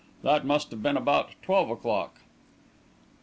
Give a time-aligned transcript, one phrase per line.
[0.23, 2.21] That must have been about twelve o'clock.